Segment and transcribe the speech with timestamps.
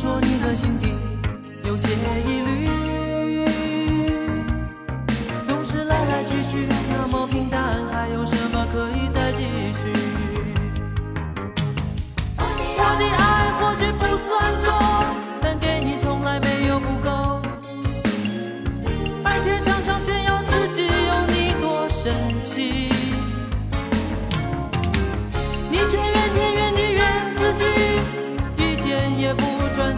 [0.00, 0.99] 说你的心底。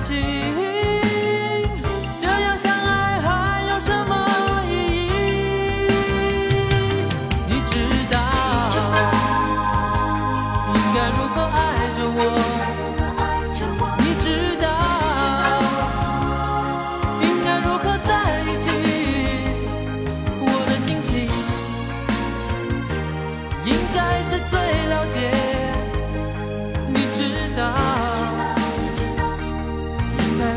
[0.02, 0.71] 起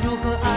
[0.06, 0.55] 如何爱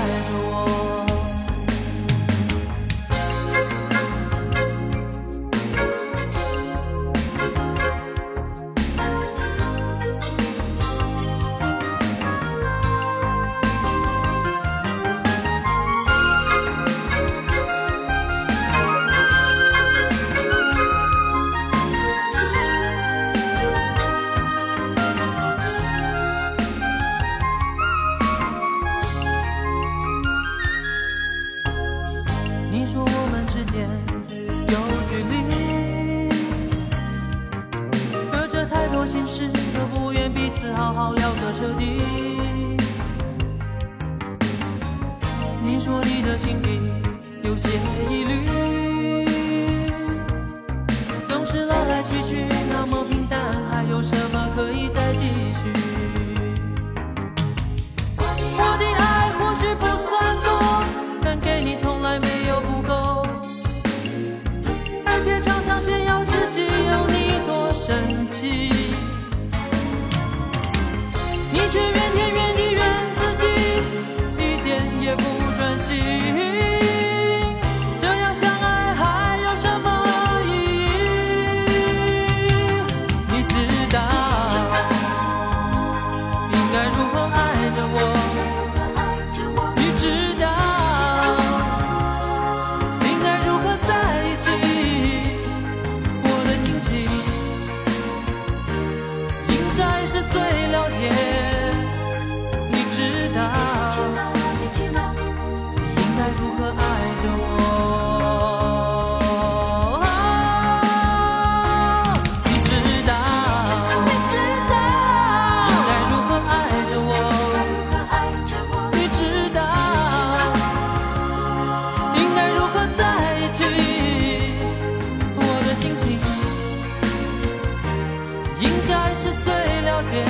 [130.10, 130.26] 天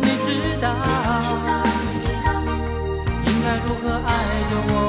[0.00, 0.66] 你知道。
[3.26, 4.08] 应该如何爱
[4.48, 4.81] 着我？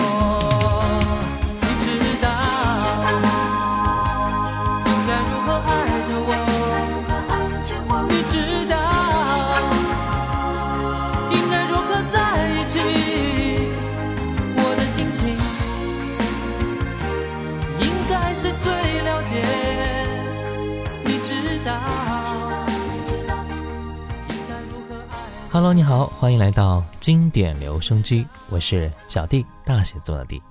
[25.64, 30.42] Hello，你好，欢迎来到经典留声机，我是小弟，大写字的弟。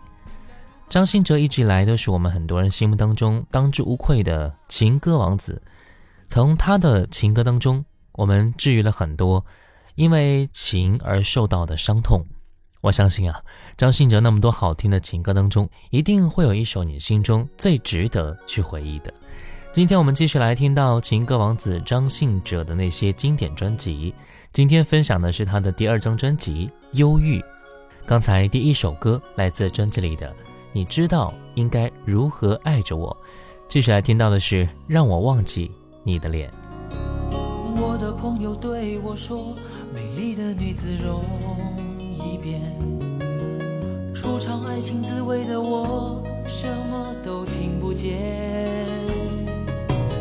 [0.89, 5.61] 张信哲一直以来都是我们很多人心目当中当之无愧的情歌王子。
[6.29, 9.45] 从他的情歌当中，我们治愈了很多
[9.97, 12.25] 因为情而受到的伤痛。
[12.81, 13.43] 我相信啊，
[13.77, 19.13] 张信哲那么多好听的情歌当中，一定会有一首你心中最值得去回忆的。
[19.75, 24.15] 今天我们继续来听到情歌王子张信哲的那些经典专辑。
[24.53, 26.67] 今天分享的是他的第二张专辑
[26.99, 27.41] 《忧郁》。
[28.05, 30.31] 刚才第一首歌来自专辑里的。
[30.73, 33.17] 你知道应该如何爱着我？
[33.67, 35.71] 继续来听到的是让我忘记
[36.03, 36.51] 你的脸。
[37.79, 39.57] 我的朋友对我说
[39.91, 41.25] ：“美丽的女子容
[42.19, 42.61] 易变。”
[44.15, 48.87] 初尝爱情滋味的我，什么都听不见。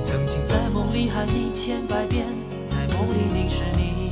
[0.05, 2.25] 曾经在梦里喊你千百遍，
[2.65, 4.10] 在梦里凝视你，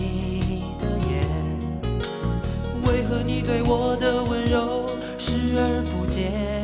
[2.89, 4.89] 为何你对我的温柔
[5.19, 6.07] 视而不？
[6.07, 6.58] 见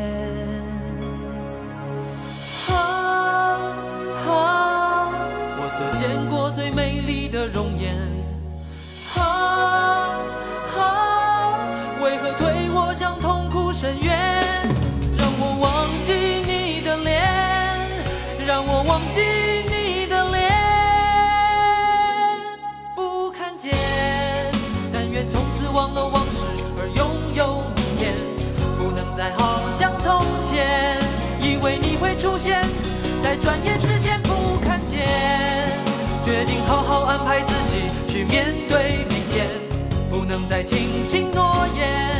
[40.65, 42.15] 轻轻诺言，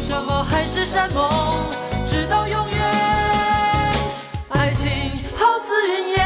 [0.00, 1.28] 什么海誓山盟，
[2.06, 2.80] 直到永远。
[4.48, 4.88] 爱情
[5.36, 6.18] 好似云烟。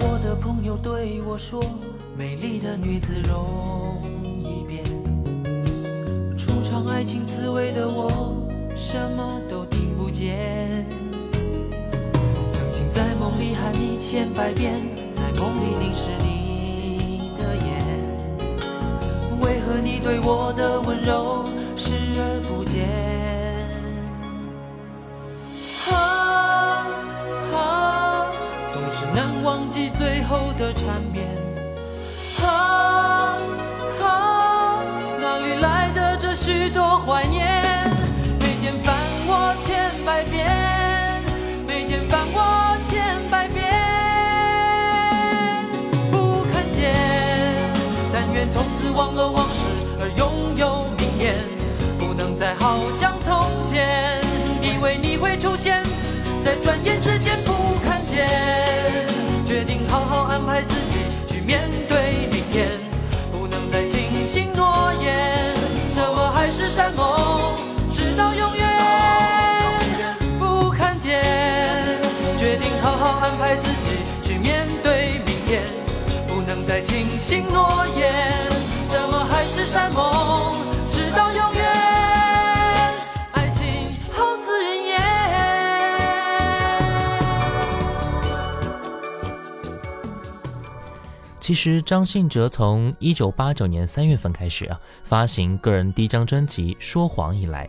[0.00, 1.62] 我的朋友对我说
[2.16, 4.02] 美丽的女子容
[4.42, 4.82] 易变，
[6.36, 8.27] 初尝爱情滋味的我，
[8.90, 10.86] 什么都听不见。
[12.48, 14.80] 曾经在梦里喊你千百遍，
[15.14, 17.84] 在梦里凝视你的眼，
[19.42, 21.44] 为何你对我的温柔
[21.76, 22.88] 视而不见？
[25.92, 26.88] 啊
[27.52, 28.32] 啊，
[28.72, 31.37] 总是难忘记最后的缠绵。
[48.90, 49.64] 忘了往事，
[50.00, 51.36] 而拥有明天。
[51.98, 54.20] 不能再好像从前，
[54.62, 55.82] 以为你会出现
[56.44, 57.36] 在转眼之间。
[57.44, 57.52] 不
[57.84, 58.28] 看见，
[59.44, 62.68] 决定好好安排自己去面对明天。
[63.32, 65.14] 不能再轻信诺言。
[65.90, 67.56] 什么海誓山盟，
[67.90, 68.66] 直到永远
[70.38, 71.20] 不看见。
[72.38, 75.62] 决定好好安排自己去面对明天，
[76.28, 78.12] 不能再轻信诺言。
[79.68, 80.54] 山盟，
[80.90, 81.62] 直到永远。
[83.32, 84.98] 爱情好似云烟。
[91.38, 97.68] 其实张信哲从一九八九年三月份开始啊，发行个人第一张专辑《说谎》以来，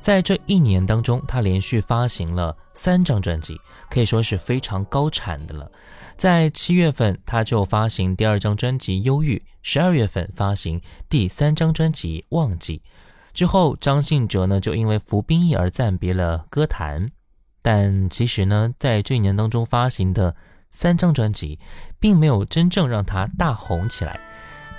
[0.00, 5.70] 在这一年当中，他连续发行了三张专辑，可以说是非常高产的了。
[6.16, 12.78] 在七月份，他就发行第二张专辑《忧郁》，十二月份发行第三张专辑《忘记》
[13.32, 17.10] 之后，张信哲呢就因为服兵役而暂别了歌坛。
[17.62, 20.34] 但其实呢，在这一年当中发行的。
[20.70, 21.58] 三张专辑，
[21.98, 24.20] 并没有真正让他大红起来。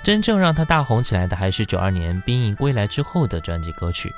[0.04, 4.08] 真正让他大红起来的，还是九二年兵役归来之后的专辑歌曲。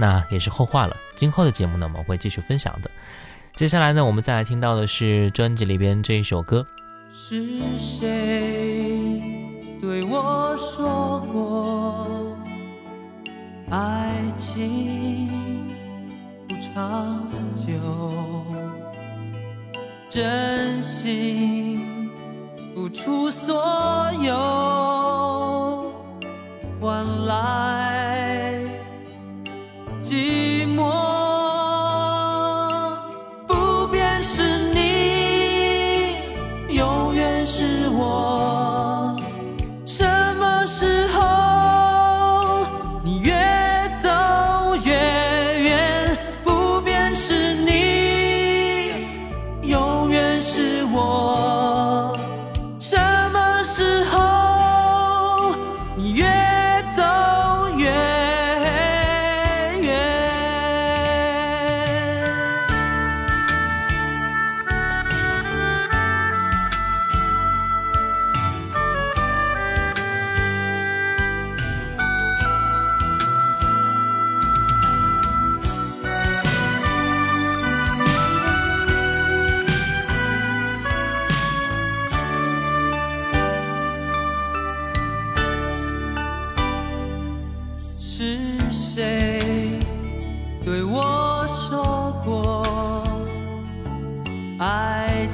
[0.00, 0.96] 那也是后话了。
[1.14, 2.90] 今后的节目呢，我们会继续分享的。
[3.54, 6.66] 接下来呢，我们再来听到的是专辑里边这一首歌。
[7.12, 9.20] 是谁
[9.82, 12.36] 对我说过，
[13.68, 15.28] 爱情
[16.48, 17.72] 不长久？
[20.08, 22.08] 真心
[22.74, 23.54] 付出所
[24.14, 25.92] 有，
[26.80, 28.29] 换来
[30.10, 31.19] 寂寞。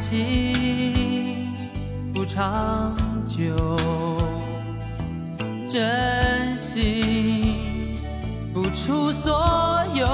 [0.09, 1.53] 情
[2.15, 2.97] 不长
[3.27, 3.77] 久，
[5.69, 7.99] 真心
[8.55, 10.07] 付出所有，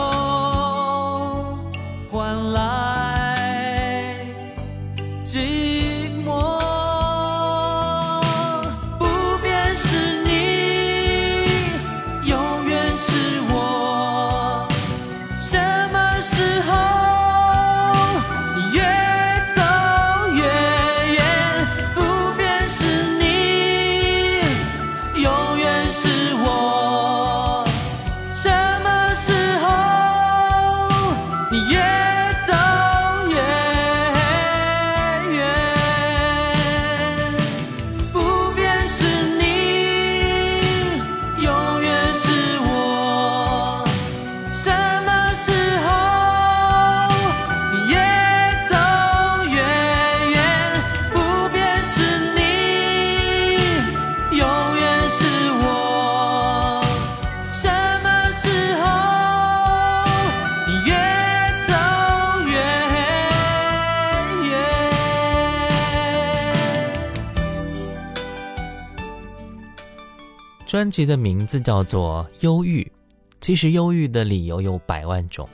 [70.82, 72.82] 专辑的名字叫做《忧郁》，
[73.40, 75.48] 其实忧郁的理由有百万种，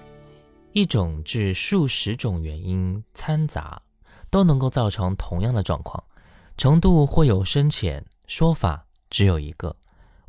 [0.72, 3.82] 一种至数十种原因掺杂，
[4.30, 6.02] 都能够造成同样的状况，
[6.56, 9.76] 程度或有深浅，说法只有一个：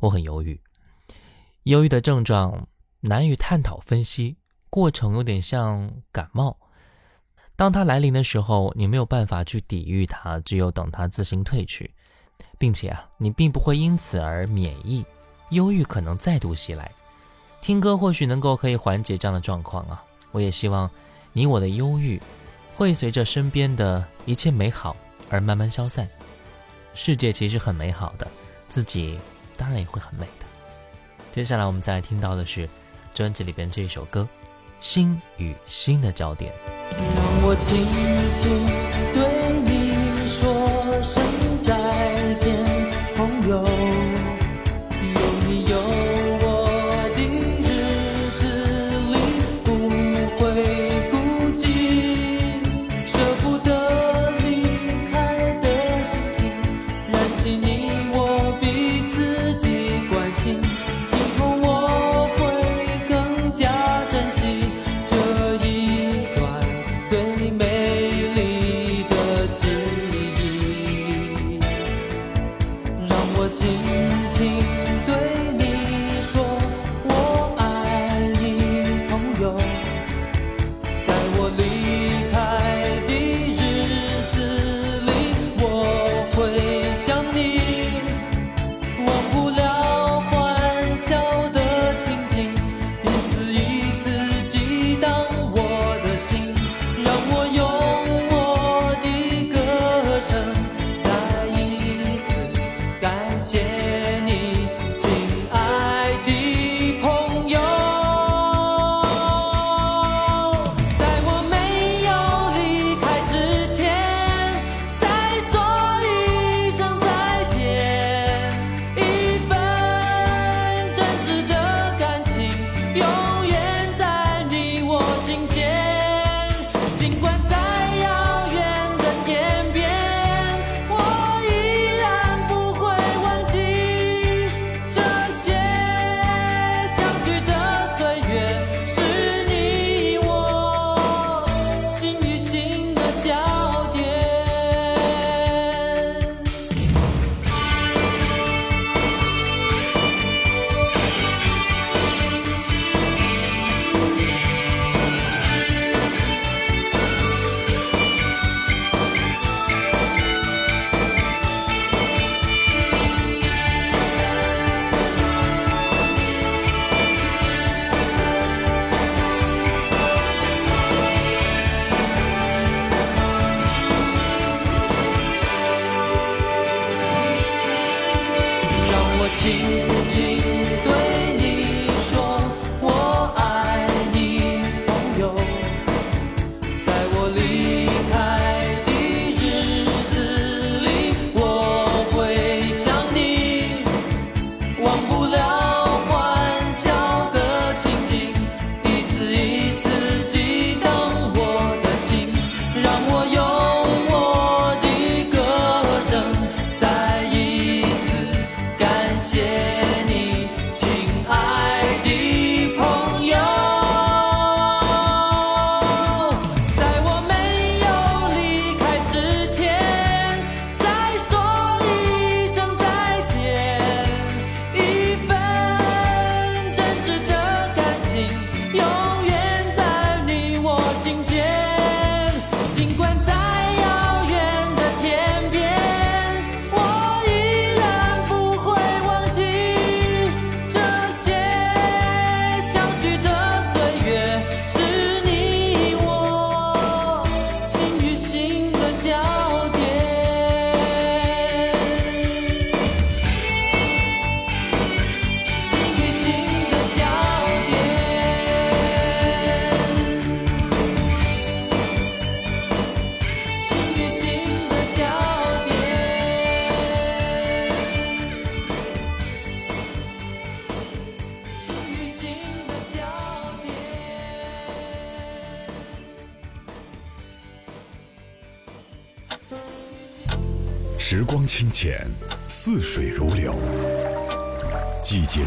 [0.00, 0.60] 我很忧郁。
[1.62, 2.68] 忧郁的症状
[3.00, 4.36] 难以探讨分析，
[4.68, 6.58] 过程有点像感冒。
[7.56, 11.94] 当它来临的时候，你没有办法去抵御它，只有等它自行退去。
[12.60, 15.02] 并且啊，你并不会因此而免疫，
[15.48, 16.92] 忧郁可能再度袭来。
[17.62, 20.04] 听歌或许能够可以缓解这样的状况啊。
[20.30, 20.88] 我也希望
[21.32, 22.20] 你我的忧郁
[22.76, 24.94] 会随着身边的一切美好
[25.30, 26.06] 而慢慢消散。
[26.92, 28.28] 世界其实很美好的，
[28.68, 29.18] 自己
[29.56, 30.46] 当然也会很美的。
[31.32, 32.68] 接下来我们再来听到的是
[33.14, 34.20] 专辑里边这首歌
[34.80, 36.52] 《心与心的焦点》。
[36.92, 37.86] 让我轻
[38.34, 38.89] 轻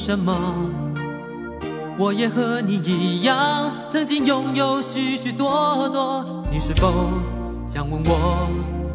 [0.00, 0.34] 什么？
[1.98, 6.24] 我也和你一样，曾经拥有许许多多。
[6.50, 7.10] 你是否
[7.68, 8.48] 想问我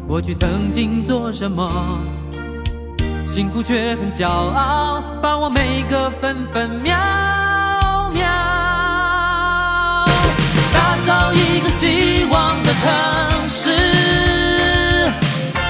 [0.08, 1.70] 过去曾经做什么？
[3.24, 6.96] 辛苦却很骄傲，把握每个分分秒
[8.12, 8.24] 秒。
[10.72, 13.70] 打造一个希望的城市，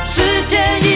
[0.03, 0.95] 实现一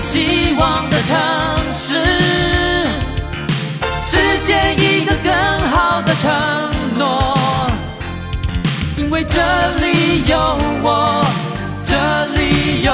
[0.00, 1.18] 希望的城
[1.70, 2.02] 市，
[4.00, 5.30] 实现一个更
[5.68, 7.38] 好的承诺。
[8.96, 9.38] 因为这
[9.82, 11.22] 里有我，
[11.84, 11.94] 这
[12.34, 12.90] 里有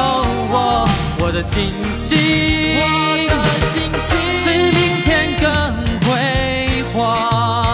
[0.50, 0.88] 我，
[1.20, 1.62] 我的星
[1.94, 2.18] 星，
[3.30, 5.46] 我的心情使明天更
[6.02, 7.65] 辉煌。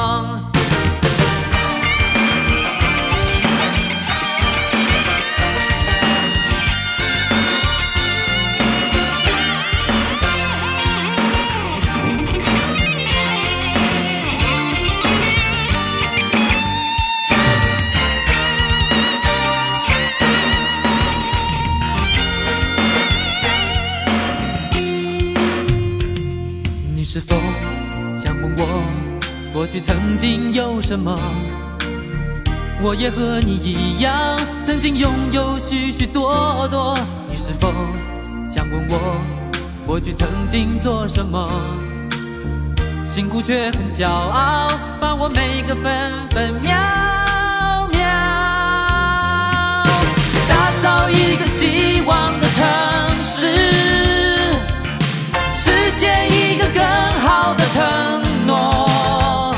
[28.14, 28.84] 想问我
[29.52, 31.18] 过去曾经有什么？
[32.82, 36.96] 我也和你一样，曾经拥有许许多多。
[37.28, 37.72] 你是否
[38.48, 39.16] 想问我
[39.86, 41.48] 过去曾经做什么？
[43.06, 44.68] 辛苦却很骄傲，
[45.00, 45.84] 把握每个分
[46.30, 47.98] 分秒秒，
[50.48, 54.11] 打造一个希望的城市。
[55.92, 56.82] 写一个更
[57.20, 59.54] 好的承诺。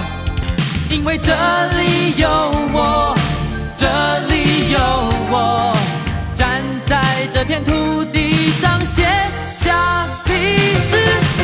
[0.90, 1.32] 因为这
[1.78, 2.28] 里有
[2.72, 3.16] 我，
[3.76, 3.86] 这
[4.28, 4.78] 里有
[5.30, 5.76] 我，
[6.34, 9.04] 站在这片土地上写
[9.54, 10.98] 下历史，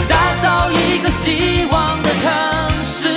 [0.09, 2.31] 打造一个希望的城
[2.83, 3.15] 市，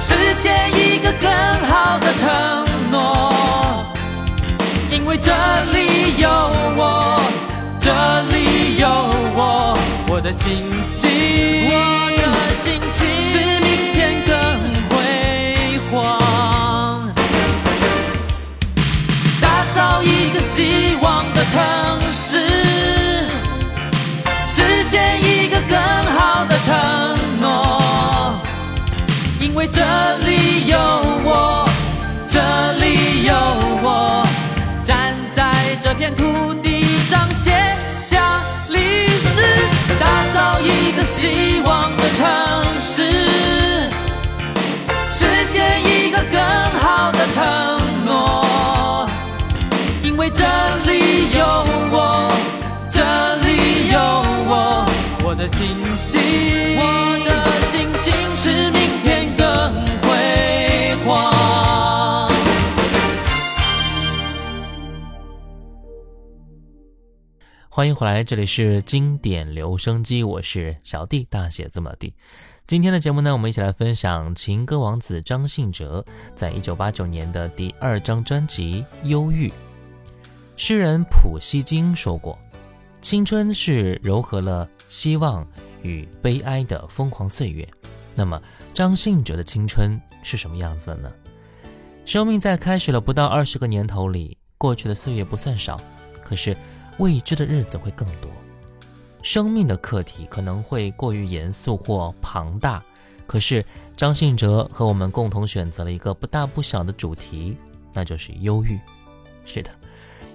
[0.00, 1.30] 实现一个更
[1.68, 3.32] 好的承诺。
[4.90, 5.32] 因为这
[5.72, 6.28] 里有
[6.76, 7.18] 我，
[7.80, 7.90] 这
[8.30, 8.61] 里有
[10.14, 10.52] 我，的心
[10.86, 11.08] 情，
[11.70, 14.34] 我的心情使明天更
[14.90, 14.92] 辉
[15.90, 17.10] 煌。
[19.40, 22.61] 打造一个希望的城市，
[41.04, 42.24] 希望的城
[42.80, 43.02] 市，
[45.10, 46.40] 实现一个更
[46.80, 47.42] 好的承
[48.04, 49.08] 诺。
[50.02, 50.44] 因为这
[50.86, 52.30] 里有我，
[52.90, 53.00] 这
[53.46, 53.98] 里有
[54.48, 54.86] 我，
[55.24, 56.20] 我的星星，
[56.76, 57.30] 我的
[57.66, 59.46] 星星是明天更
[60.02, 60.08] 辉
[67.74, 72.14] 欢迎回来，这里是经典留声机，我是小弟，大写字母的。
[72.66, 76.04] 今天的节目呢，我们一起来分享情歌王子张信哲
[76.34, 79.48] 在一九八九年的第二张专辑《忧郁》。
[80.54, 82.38] 诗人普希金说过
[83.00, 85.42] ：“青春是糅合了希望
[85.80, 87.66] 与悲哀的疯狂岁月。”
[88.14, 88.38] 那么，
[88.74, 91.10] 张信哲的青春是什么样子的呢？
[92.04, 95.80] 生命在开始了不到二十个年头里，过去的岁月不算少，
[96.22, 96.54] 可是
[96.98, 98.30] 未知的日子会更多。
[99.22, 102.82] 生命的课题可能会过于严肃或庞大，
[103.26, 103.64] 可是
[103.96, 107.56] 张信哲和我们共同选择了一个不大不小的主题，
[107.92, 108.78] 那就是忧郁。
[109.44, 109.70] 是的。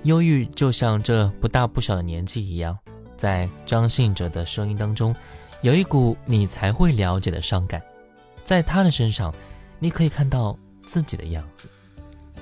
[0.03, 2.77] 忧郁就像这不大不小的年纪一样，
[3.17, 5.13] 在张信哲的声音当中，
[5.61, 7.81] 有一股你才会了解的伤感，
[8.43, 9.33] 在他的身上，
[9.79, 11.67] 你可以看到自己的样子。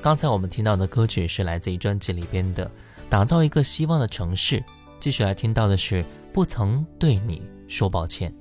[0.01, 2.65] 刚才我们听到的歌曲是来自于专辑里边的
[3.10, 4.60] 《打造一个希望的城市》，
[5.00, 8.32] 继续来听到的是《不曾对你说抱歉》。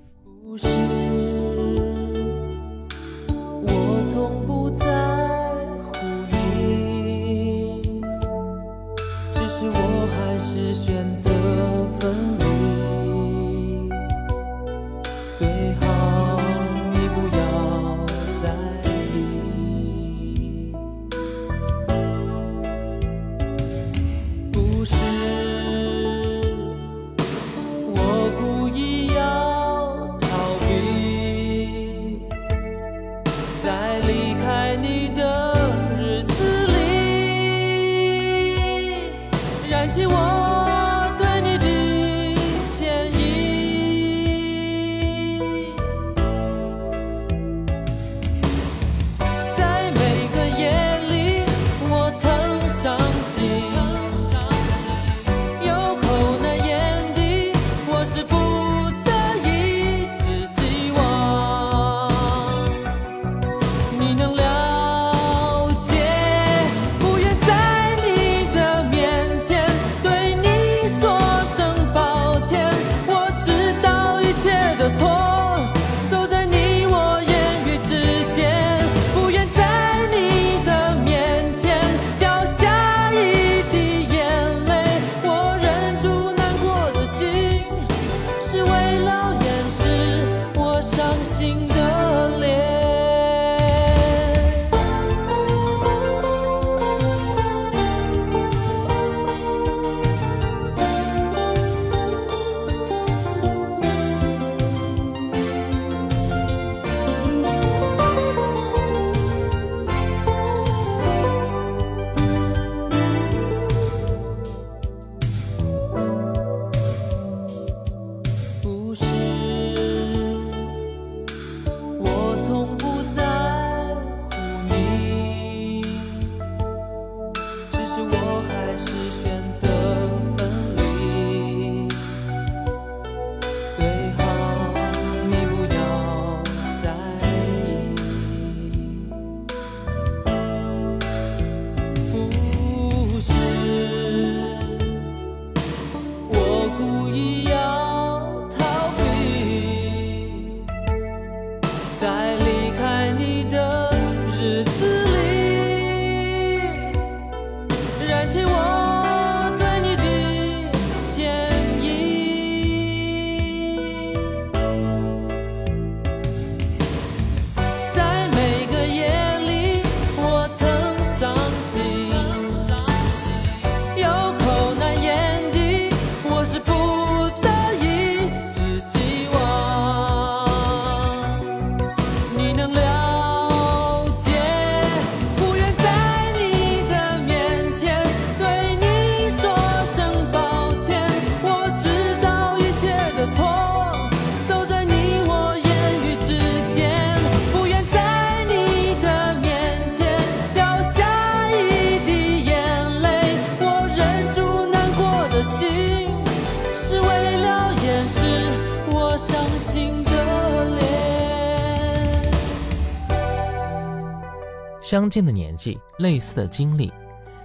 [214.85, 216.93] 相近的年纪，类似的经历，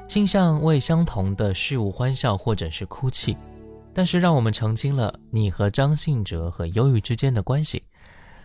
[0.09, 3.37] 倾向为相同的事物欢笑或者是哭泣。
[3.93, 7.81] 但是，让我们澄清了你和张信哲和忧郁之间的关系。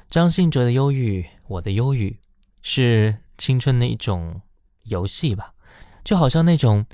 [0.09, 2.17] 张信哲的忧郁，我的忧郁，
[2.63, 4.41] 是青春的一种
[4.85, 5.55] 游戏吧，
[6.05, 6.87] 就好像那种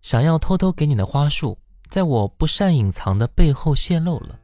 [0.00, 1.58] 想要偷偷给你的花束，
[1.90, 4.38] 在我不善隐藏的背后泄露了。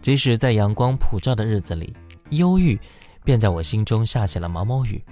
[0.00, 1.96] 即使在阳光普照的日子里，
[2.30, 2.78] 忧郁
[3.24, 5.04] 便在我心中下起了毛毛雨。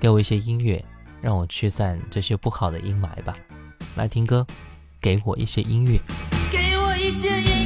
[0.00, 0.82] 给我一些音乐，
[1.20, 3.36] 让我驱散这些不好的阴霾吧。
[3.96, 4.46] 来听歌，
[4.98, 6.00] 给我一些音乐。
[6.50, 7.59] 给我一些音乐，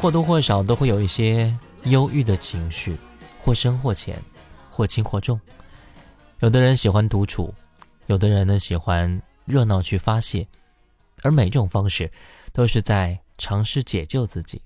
[0.00, 2.96] 或多或少都会有一些忧郁的情绪，
[3.38, 4.18] 或深或浅，
[4.70, 5.38] 或轻或重。
[6.38, 7.54] 有的人喜欢独处，
[8.06, 10.48] 有的人呢喜欢热闹去发泄，
[11.22, 12.10] 而每种方式
[12.50, 14.62] 都是在尝试解救自己。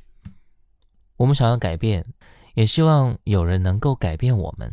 [1.17, 2.07] 我们想要改变，
[2.55, 4.73] 也希望有人能够改变我们，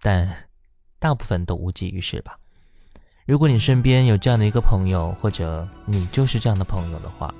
[0.00, 0.48] 但
[1.00, 2.38] 大部分都无济于事吧。
[3.26, 7.34] 如果你身边有这样的一个朋友，或者你就是这样的朋友的话，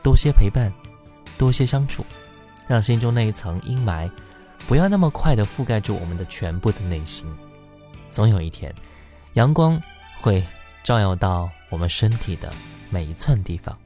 [0.00, 0.72] 多些陪伴，
[1.38, 2.04] 多些相处，
[2.66, 4.10] 让心中那一层阴霾
[4.66, 7.26] 不要那么快的覆盖住我们的全部的内心。
[8.10, 8.74] 总有一天，
[9.34, 9.80] 阳光
[10.20, 10.44] 会
[10.82, 12.52] 照耀到我们身体的
[12.90, 13.76] 每一寸地方。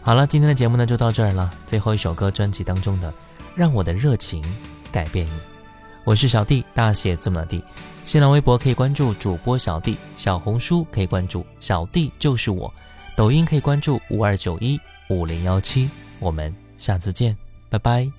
[0.00, 1.52] 好了，今天的节目呢就到这儿了。
[1.66, 3.10] 最后一首歌专辑当中的
[3.54, 4.42] 《让我的热情
[4.90, 5.30] 改变你》，
[6.04, 7.62] 我是小弟，大写字母的弟。
[8.04, 12.72] 新浪微博可以关注主播小弟，小红书可以关注小弟就是我，
[13.14, 14.80] 抖音可以关注五二九一
[15.10, 15.90] 五零幺七。
[16.20, 17.36] 我们下次见，
[17.70, 18.10] 拜拜。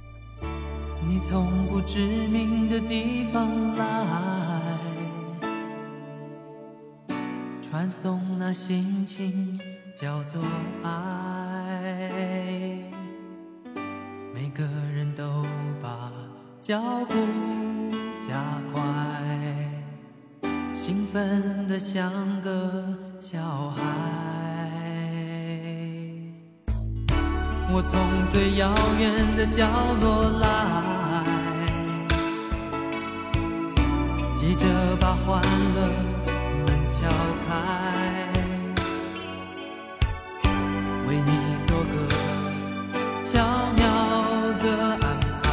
[1.08, 4.78] 你从不知名的地方来，
[7.62, 9.60] 传送那心情
[9.96, 10.44] 叫做
[10.84, 12.10] 爱。
[14.34, 15.46] 每个人都
[15.82, 16.12] 把
[16.62, 17.16] 脚步
[18.26, 18.82] 加快，
[20.74, 24.39] 兴奋的像个小孩。
[27.72, 29.70] 我从最遥远的角
[30.02, 30.48] 落来，
[34.36, 34.66] 急着
[35.00, 35.40] 把欢
[35.76, 35.82] 乐
[36.66, 36.98] 门敲
[37.48, 37.50] 开，
[41.08, 41.32] 为你
[41.68, 41.94] 做个
[43.24, 43.38] 巧
[43.78, 43.82] 妙
[44.64, 44.66] 的
[45.02, 45.04] 安
[45.44, 45.46] 排，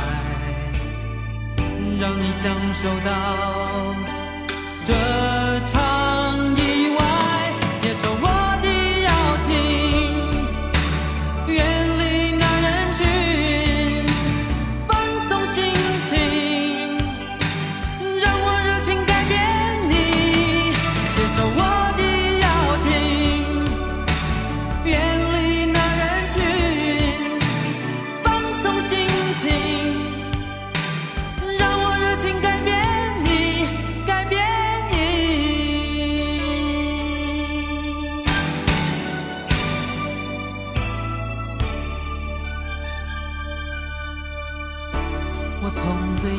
[2.00, 3.08] 让你享受到
[4.84, 4.94] 这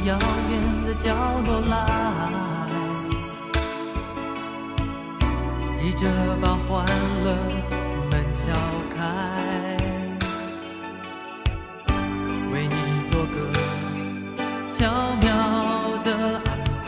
[0.08, 1.14] 遥远的角
[1.46, 1.76] 落来，
[5.76, 6.08] 急着
[6.42, 6.86] 把欢
[7.26, 7.28] 乐
[8.10, 8.46] 门敲
[8.96, 8.98] 开，
[12.54, 12.76] 为你
[13.12, 13.36] 做个
[14.78, 14.80] 巧
[15.22, 15.28] 妙
[16.06, 16.10] 的
[16.46, 16.50] 安
[16.86, 16.88] 排，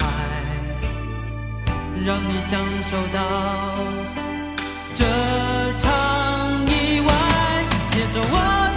[2.05, 3.19] 让你享受到
[4.95, 5.03] 这
[5.77, 5.87] 场
[6.67, 7.11] 意外，
[7.91, 8.68] 接受我。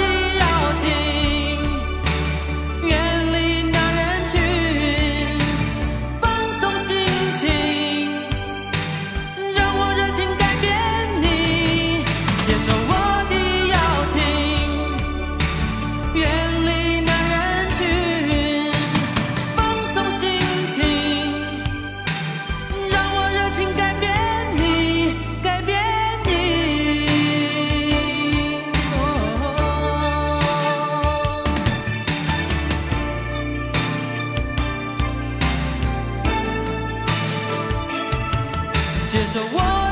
[39.12, 39.91] 接受我